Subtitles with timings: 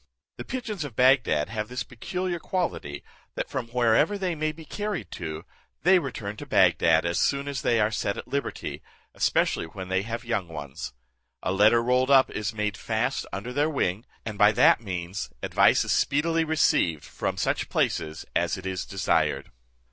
[0.37, 3.03] The pigeons of Bagdad have this peculiar quality,
[3.35, 5.45] that from wherever they may be carried to,
[5.83, 8.81] they return to Bagdad as soon as they are set at liberty,
[9.13, 10.93] especially when they have young ones.
[11.43, 15.85] A letter rolled up is made fast under their wing, and by that means advice
[15.85, 19.51] is speedily received from such places as it is desired.